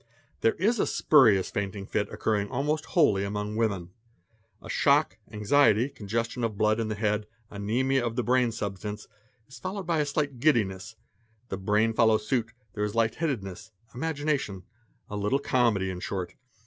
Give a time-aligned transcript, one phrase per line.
[0.39, 3.91] There is a spurious fainting fit occurring almost wholly amon o women.
[4.59, 9.07] A shock, anxiety, congestion of blood in the head, anzmia of the brain substance,
[9.47, 10.95] is followed by a slight giddiness;
[11.49, 14.63] the brain follows suit, there is light headedness, imagination,
[15.07, 16.33] a little comedy in short.